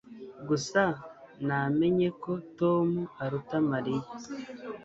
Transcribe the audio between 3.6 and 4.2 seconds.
Mariya